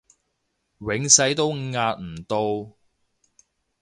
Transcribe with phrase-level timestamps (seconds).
[0.79, 2.75] 永世都壓唔到